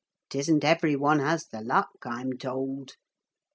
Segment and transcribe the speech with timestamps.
[0.33, 2.95] It isn't every one has the luck, I'm told.